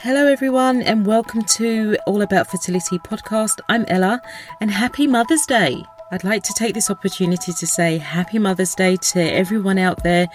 Hello, 0.00 0.28
everyone, 0.28 0.80
and 0.82 1.04
welcome 1.04 1.42
to 1.42 1.96
All 2.06 2.22
About 2.22 2.48
Fertility 2.48 3.00
podcast. 3.00 3.58
I'm 3.68 3.84
Ella, 3.88 4.22
and 4.60 4.70
happy 4.70 5.08
Mother's 5.08 5.44
Day. 5.44 5.82
I'd 6.12 6.22
like 6.22 6.44
to 6.44 6.54
take 6.54 6.72
this 6.72 6.88
opportunity 6.88 7.52
to 7.52 7.66
say 7.66 7.98
happy 7.98 8.38
Mother's 8.38 8.76
Day 8.76 8.94
to 8.94 9.20
everyone 9.20 9.76
out 9.76 10.04
there 10.04 10.28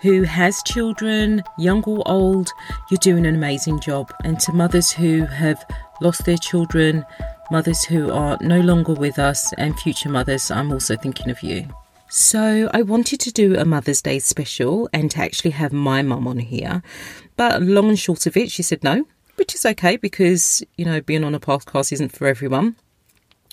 who 0.00 0.22
has 0.22 0.62
children, 0.62 1.44
young 1.58 1.84
or 1.84 2.02
old. 2.06 2.48
You're 2.90 2.96
doing 2.96 3.26
an 3.26 3.34
amazing 3.34 3.80
job. 3.80 4.10
And 4.24 4.40
to 4.40 4.54
mothers 4.54 4.90
who 4.90 5.26
have 5.26 5.62
lost 6.00 6.24
their 6.24 6.38
children, 6.38 7.04
mothers 7.50 7.84
who 7.84 8.10
are 8.10 8.38
no 8.40 8.60
longer 8.60 8.94
with 8.94 9.18
us, 9.18 9.52
and 9.58 9.78
future 9.80 10.08
mothers, 10.08 10.50
I'm 10.50 10.72
also 10.72 10.96
thinking 10.96 11.28
of 11.28 11.42
you. 11.42 11.68
So, 12.12 12.68
I 12.74 12.82
wanted 12.82 13.20
to 13.20 13.30
do 13.30 13.56
a 13.56 13.64
Mother's 13.64 14.02
Day 14.02 14.18
special 14.18 14.88
and 14.92 15.12
to 15.12 15.20
actually 15.20 15.52
have 15.52 15.72
my 15.72 16.02
mum 16.02 16.26
on 16.26 16.40
here. 16.40 16.82
But 17.36 17.62
long 17.62 17.88
and 17.88 17.96
short 17.96 18.26
of 18.26 18.36
it, 18.36 18.50
she 18.50 18.64
said 18.64 18.82
no, 18.82 19.06
which 19.36 19.54
is 19.54 19.64
okay 19.64 19.96
because, 19.96 20.60
you 20.76 20.84
know, 20.84 21.00
being 21.00 21.22
on 21.22 21.36
a 21.36 21.40
podcast 21.40 21.92
isn't 21.92 22.10
for 22.10 22.26
everyone. 22.26 22.74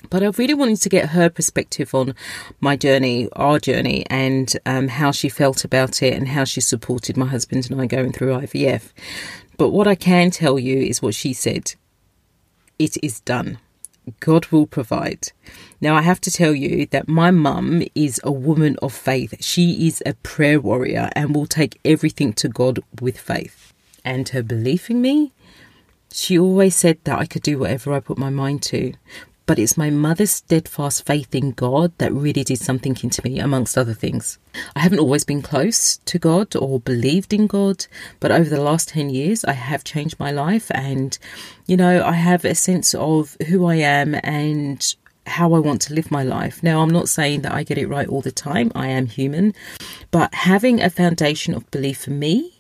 But 0.09 0.23
I 0.23 0.29
really 0.29 0.55
wanted 0.55 0.81
to 0.81 0.89
get 0.89 1.09
her 1.09 1.29
perspective 1.29 1.93
on 1.93 2.15
my 2.59 2.75
journey, 2.75 3.29
our 3.33 3.59
journey, 3.59 4.07
and 4.09 4.51
um, 4.65 4.87
how 4.87 5.11
she 5.11 5.29
felt 5.29 5.63
about 5.63 6.01
it 6.01 6.15
and 6.15 6.27
how 6.27 6.43
she 6.43 6.59
supported 6.59 7.15
my 7.15 7.27
husband 7.27 7.69
and 7.69 7.79
I 7.79 7.85
going 7.85 8.11
through 8.11 8.39
IVF. 8.39 8.91
But 9.57 9.69
what 9.69 9.87
I 9.87 9.93
can 9.93 10.31
tell 10.31 10.57
you 10.57 10.79
is 10.79 10.99
what 10.99 11.13
she 11.13 11.31
said 11.31 11.75
it 12.79 12.97
is 13.03 13.19
done. 13.19 13.59
God 14.19 14.47
will 14.47 14.67
provide. 14.67 15.31
Now, 15.81 15.95
I 15.95 16.01
have 16.01 16.21
to 16.21 16.31
tell 16.31 16.53
you 16.53 16.85
that 16.87 17.07
my 17.07 17.31
mum 17.31 17.83
is 17.93 18.19
a 18.23 18.31
woman 18.31 18.77
of 18.81 18.93
faith. 18.93 19.35
She 19.43 19.87
is 19.87 20.01
a 20.05 20.13
prayer 20.15 20.59
warrior 20.59 21.09
and 21.13 21.35
will 21.35 21.45
take 21.45 21.79
everything 21.85 22.33
to 22.33 22.49
God 22.49 22.79
with 22.99 23.19
faith. 23.19 23.73
And 24.03 24.29
her 24.29 24.43
belief 24.43 24.89
in 24.89 25.01
me, 25.01 25.33
she 26.11 26.39
always 26.39 26.75
said 26.75 26.97
that 27.03 27.19
I 27.19 27.25
could 27.25 27.43
do 27.43 27.59
whatever 27.59 27.93
I 27.93 27.99
put 27.99 28.17
my 28.17 28.29
mind 28.29 28.61
to 28.63 28.93
but 29.47 29.57
it's 29.57 29.77
my 29.77 29.89
mother's 29.89 30.29
steadfast 30.31 31.05
faith 31.05 31.33
in 31.33 31.51
God 31.51 31.91
that 31.97 32.13
really 32.13 32.43
did 32.43 32.59
something 32.59 32.95
into 33.01 33.23
me, 33.23 33.39
amongst 33.39 33.77
other 33.77 33.95
things. 33.95 34.37
I 34.75 34.81
haven't 34.81 34.99
always 34.99 35.23
been 35.23 35.41
close 35.41 35.97
to 35.97 36.19
God 36.19 36.55
or 36.55 36.79
believed 36.79 37.33
in 37.33 37.47
God, 37.47 37.87
but 38.19 38.31
over 38.31 38.49
the 38.49 38.61
last 38.61 38.89
10 38.89 39.09
years, 39.09 39.43
I 39.45 39.53
have 39.53 39.83
changed 39.83 40.19
my 40.19 40.31
life 40.31 40.69
and, 40.71 41.17
you 41.65 41.77
know, 41.77 42.03
I 42.03 42.11
have 42.11 42.45
a 42.45 42.53
sense 42.53 42.93
of 42.93 43.37
who 43.47 43.65
I 43.65 43.75
am 43.75 44.19
and 44.21 44.95
how 45.25 45.53
I 45.53 45.59
want 45.59 45.81
to 45.83 45.93
live 45.93 46.11
my 46.11 46.23
life. 46.23 46.61
Now, 46.61 46.81
I'm 46.81 46.89
not 46.89 47.09
saying 47.09 47.41
that 47.41 47.53
I 47.53 47.63
get 47.63 47.77
it 47.77 47.87
right 47.87 48.07
all 48.07 48.21
the 48.21 48.31
time, 48.31 48.71
I 48.75 48.87
am 48.87 49.07
human, 49.07 49.55
but 50.11 50.33
having 50.33 50.81
a 50.81 50.89
foundation 50.89 51.53
of 51.53 51.69
belief 51.71 52.03
for 52.03 52.11
me 52.11 52.53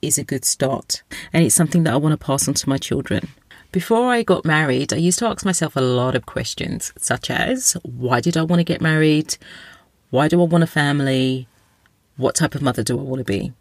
is 0.00 0.18
a 0.18 0.24
good 0.24 0.44
start, 0.44 1.04
and 1.32 1.44
it's 1.44 1.54
something 1.54 1.84
that 1.84 1.94
I 1.94 1.96
want 1.96 2.12
to 2.18 2.26
pass 2.26 2.48
on 2.48 2.54
to 2.54 2.68
my 2.68 2.76
children. 2.78 3.28
Before 3.72 4.12
I 4.12 4.22
got 4.22 4.44
married, 4.44 4.92
I 4.92 4.96
used 4.96 5.18
to 5.20 5.26
ask 5.26 5.46
myself 5.46 5.76
a 5.76 5.80
lot 5.80 6.14
of 6.14 6.26
questions, 6.26 6.92
such 6.98 7.30
as 7.30 7.72
why 7.82 8.20
did 8.20 8.36
I 8.36 8.42
want 8.42 8.60
to 8.60 8.64
get 8.64 8.82
married? 8.82 9.38
Why 10.10 10.28
do 10.28 10.42
I 10.42 10.44
want 10.44 10.62
a 10.62 10.66
family? 10.66 11.48
What 12.18 12.34
type 12.34 12.54
of 12.54 12.60
mother 12.60 12.82
do 12.82 12.98
I 12.98 13.02
want 13.02 13.20
to 13.20 13.24
be? 13.24 13.54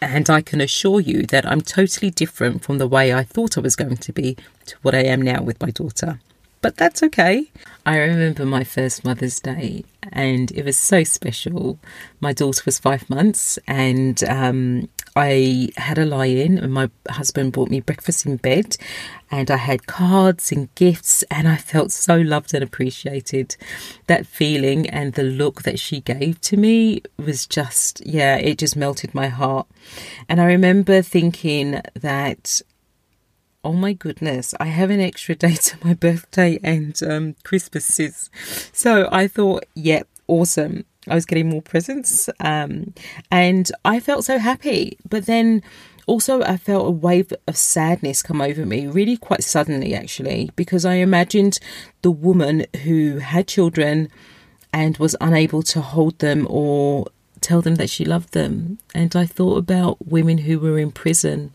And 0.00 0.30
I 0.30 0.40
can 0.40 0.60
assure 0.60 1.00
you 1.00 1.24
that 1.26 1.44
I'm 1.44 1.60
totally 1.60 2.12
different 2.12 2.62
from 2.62 2.78
the 2.78 2.86
way 2.86 3.12
I 3.12 3.24
thought 3.24 3.58
I 3.58 3.60
was 3.60 3.74
going 3.74 3.96
to 3.96 4.12
be 4.12 4.36
to 4.66 4.76
what 4.82 4.94
I 4.94 5.02
am 5.02 5.20
now 5.20 5.42
with 5.42 5.60
my 5.60 5.70
daughter. 5.70 6.20
But 6.62 6.76
that's 6.76 7.02
okay. 7.02 7.50
I 7.84 7.98
remember 7.98 8.44
my 8.44 8.64
first 8.64 9.04
Mother's 9.04 9.38
Day, 9.38 9.84
and 10.12 10.50
it 10.50 10.64
was 10.64 10.76
so 10.76 11.04
special. 11.04 11.78
My 12.20 12.32
daughter 12.32 12.62
was 12.64 12.80
five 12.80 13.08
months, 13.08 13.58
and 13.68 14.24
um, 14.24 14.88
I 15.14 15.68
had 15.76 15.96
a 15.96 16.04
lie 16.04 16.26
in, 16.26 16.58
and 16.58 16.72
my 16.72 16.90
husband 17.08 17.52
brought 17.52 17.70
me 17.70 17.80
breakfast 17.80 18.26
in 18.26 18.36
bed, 18.38 18.76
and 19.30 19.50
I 19.50 19.56
had 19.56 19.86
cards 19.86 20.50
and 20.50 20.74
gifts, 20.74 21.22
and 21.30 21.46
I 21.46 21.56
felt 21.56 21.92
so 21.92 22.16
loved 22.16 22.54
and 22.54 22.64
appreciated. 22.64 23.56
That 24.08 24.26
feeling 24.26 24.88
and 24.90 25.12
the 25.12 25.22
look 25.22 25.62
that 25.62 25.78
she 25.78 26.00
gave 26.00 26.40
to 26.42 26.56
me 26.56 27.02
was 27.16 27.46
just, 27.46 28.04
yeah, 28.04 28.36
it 28.36 28.58
just 28.58 28.76
melted 28.76 29.14
my 29.14 29.28
heart. 29.28 29.68
And 30.28 30.40
I 30.40 30.46
remember 30.46 31.02
thinking 31.02 31.80
that 31.94 32.62
oh 33.64 33.72
my 33.72 33.92
goodness, 33.92 34.54
I 34.60 34.66
have 34.66 34.90
an 34.90 35.00
extra 35.00 35.34
day 35.34 35.54
to 35.54 35.76
my 35.84 35.94
birthday 35.94 36.58
and 36.62 37.00
um, 37.02 37.34
Christmas. 37.44 38.30
So 38.72 39.08
I 39.10 39.26
thought, 39.28 39.64
yeah, 39.74 40.02
awesome. 40.28 40.84
I 41.08 41.14
was 41.14 41.26
getting 41.26 41.48
more 41.48 41.62
presents. 41.62 42.28
Um, 42.40 42.94
and 43.30 43.70
I 43.84 44.00
felt 44.00 44.24
so 44.24 44.38
happy. 44.38 44.98
But 45.08 45.26
then 45.26 45.62
also, 46.06 46.42
I 46.42 46.56
felt 46.56 46.86
a 46.86 46.90
wave 46.90 47.32
of 47.48 47.56
sadness 47.56 48.22
come 48.22 48.40
over 48.40 48.64
me, 48.64 48.86
really 48.86 49.16
quite 49.16 49.42
suddenly, 49.42 49.94
actually, 49.94 50.50
because 50.54 50.84
I 50.84 50.94
imagined 50.94 51.58
the 52.02 52.12
woman 52.12 52.66
who 52.84 53.18
had 53.18 53.48
children 53.48 54.08
and 54.72 54.96
was 54.98 55.16
unable 55.20 55.62
to 55.64 55.80
hold 55.80 56.18
them 56.20 56.46
or 56.48 57.06
tell 57.40 57.60
them 57.60 57.76
that 57.76 57.90
she 57.90 58.04
loved 58.04 58.32
them. 58.34 58.78
And 58.94 59.16
I 59.16 59.26
thought 59.26 59.58
about 59.58 60.06
women 60.06 60.38
who 60.38 60.60
were 60.60 60.78
in 60.78 60.92
prison 60.92 61.52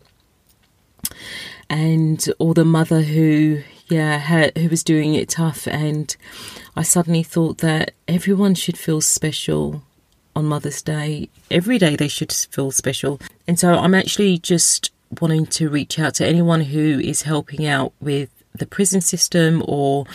and 1.68 2.28
or 2.38 2.54
the 2.54 2.64
mother 2.64 3.02
who 3.02 3.62
yeah 3.88 4.48
who 4.56 4.68
was 4.68 4.84
doing 4.84 5.14
it 5.14 5.28
tough 5.28 5.66
and 5.68 6.16
I 6.76 6.82
suddenly 6.82 7.22
thought 7.22 7.58
that 7.58 7.92
everyone 8.08 8.54
should 8.54 8.78
feel 8.78 9.00
special 9.02 9.82
on 10.34 10.46
Mother's 10.46 10.80
Day. 10.80 11.28
Every 11.50 11.78
day 11.78 11.96
they 11.96 12.08
should 12.08 12.32
feel 12.32 12.70
special. 12.70 13.20
And 13.46 13.58
so 13.58 13.74
I'm 13.74 13.94
actually 13.94 14.38
just 14.38 14.90
wanting 15.20 15.46
to 15.46 15.68
reach 15.68 15.98
out 15.98 16.14
to 16.14 16.26
anyone 16.26 16.62
who 16.62 16.98
is 16.98 17.22
helping 17.22 17.66
out 17.66 17.92
with 18.00 18.30
the 18.54 18.66
prison 18.66 19.00
system 19.00 19.62
or 19.66 20.06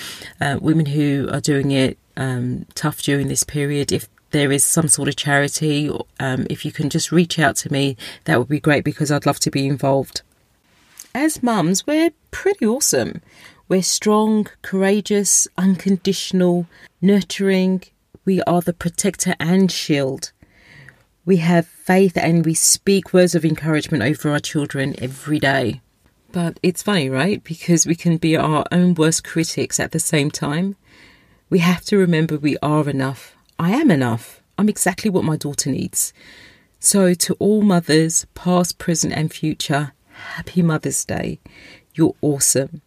uh, 0.41 0.57
women 0.61 0.87
who 0.87 1.29
are 1.31 1.41
doing 1.41 1.71
it 1.71 1.97
um, 2.15 2.65
tough 2.73 3.01
during 3.01 3.27
this 3.27 3.43
period. 3.43 3.91
If 3.91 4.09
there 4.31 4.51
is 4.51 4.63
some 4.63 4.87
sort 4.87 5.09
of 5.09 5.15
charity, 5.15 5.91
um, 6.19 6.47
if 6.49 6.65
you 6.65 6.71
can 6.71 6.89
just 6.89 7.11
reach 7.11 7.39
out 7.39 7.55
to 7.57 7.71
me, 7.71 7.97
that 8.25 8.39
would 8.39 8.49
be 8.49 8.59
great 8.59 8.83
because 8.83 9.11
I'd 9.11 9.25
love 9.25 9.39
to 9.41 9.51
be 9.51 9.67
involved. 9.67 10.21
As 11.13 11.41
mums, 11.41 11.87
we're 11.87 12.11
pretty 12.31 12.65
awesome. 12.65 13.21
We're 13.69 13.83
strong, 13.83 14.47
courageous, 14.61 15.47
unconditional, 15.57 16.67
nurturing. 17.01 17.83
We 18.23 18.41
are 18.43 18.61
the 18.61 18.73
protector 18.73 19.35
and 19.39 19.71
shield. 19.71 20.31
We 21.25 21.37
have 21.37 21.67
faith 21.67 22.15
and 22.17 22.45
we 22.45 22.53
speak 22.53 23.13
words 23.13 23.35
of 23.35 23.43
encouragement 23.43 24.03
over 24.03 24.29
our 24.29 24.39
children 24.39 24.95
every 24.99 25.39
day. 25.39 25.81
But 26.31 26.59
it's 26.63 26.83
funny, 26.83 27.09
right? 27.09 27.43
Because 27.43 27.85
we 27.85 27.95
can 27.95 28.17
be 28.17 28.37
our 28.37 28.63
own 28.71 28.93
worst 28.93 29.23
critics 29.23 29.79
at 29.79 29.91
the 29.91 29.99
same 29.99 30.31
time. 30.31 30.75
We 31.49 31.59
have 31.59 31.83
to 31.85 31.97
remember 31.97 32.37
we 32.37 32.57
are 32.61 32.87
enough. 32.89 33.35
I 33.57 33.71
am 33.71 33.91
enough. 33.91 34.41
I'm 34.57 34.69
exactly 34.69 35.09
what 35.09 35.23
my 35.23 35.35
daughter 35.35 35.71
needs. 35.71 36.13
So, 36.79 37.13
to 37.13 37.33
all 37.39 37.61
mothers, 37.61 38.25
past, 38.35 38.77
present, 38.77 39.13
and 39.13 39.33
future, 39.33 39.93
happy 40.35 40.61
Mother's 40.61 41.05
Day. 41.05 41.39
You're 41.93 42.15
awesome. 42.21 42.81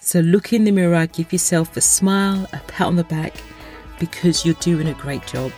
So 0.00 0.20
look 0.20 0.52
in 0.52 0.64
the 0.64 0.70
mirror, 0.70 1.06
give 1.06 1.32
yourself 1.32 1.76
a 1.76 1.80
smile, 1.80 2.48
a 2.52 2.58
pat 2.68 2.86
on 2.86 2.96
the 2.96 3.04
back, 3.04 3.34
because 3.98 4.44
you're 4.44 4.54
doing 4.56 4.86
a 4.86 4.94
great 4.94 5.26
job. 5.26 5.52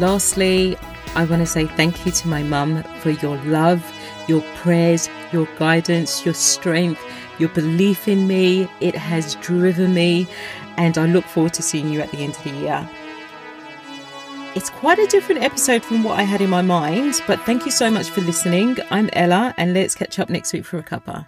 Lastly, 0.00 0.76
I 1.14 1.24
want 1.24 1.42
to 1.42 1.46
say 1.46 1.66
thank 1.66 2.04
you 2.04 2.12
to 2.12 2.28
my 2.28 2.42
mum 2.42 2.82
for 3.00 3.10
your 3.10 3.36
love, 3.44 3.84
your 4.28 4.42
prayers, 4.56 5.08
your 5.32 5.48
guidance, 5.58 6.24
your 6.24 6.34
strength, 6.34 7.00
your 7.38 7.48
belief 7.50 8.08
in 8.08 8.26
me. 8.26 8.68
It 8.80 8.94
has 8.94 9.34
driven 9.36 9.94
me, 9.94 10.28
and 10.76 10.98
I 10.98 11.06
look 11.06 11.24
forward 11.24 11.54
to 11.54 11.62
seeing 11.62 11.88
you 11.90 12.00
at 12.00 12.10
the 12.10 12.18
end 12.18 12.36
of 12.36 12.44
the 12.44 12.50
year. 12.50 12.88
It's 14.58 14.70
quite 14.70 14.98
a 14.98 15.06
different 15.06 15.40
episode 15.40 15.84
from 15.84 16.02
what 16.02 16.18
I 16.18 16.24
had 16.24 16.40
in 16.40 16.50
my 16.50 16.62
mind, 16.62 17.22
but 17.28 17.38
thank 17.42 17.64
you 17.64 17.70
so 17.70 17.92
much 17.92 18.10
for 18.10 18.22
listening. 18.22 18.76
I'm 18.90 19.08
Ella, 19.12 19.54
and 19.56 19.72
let's 19.72 19.94
catch 19.94 20.18
up 20.18 20.30
next 20.30 20.52
week 20.52 20.64
for 20.64 20.78
a 20.78 20.82
cuppa. 20.82 21.26